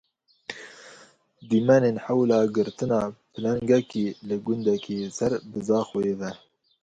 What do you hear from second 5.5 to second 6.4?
bi Zaxoyê ve.